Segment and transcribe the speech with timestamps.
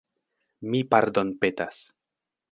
[0.69, 1.83] Mi pardonpetas!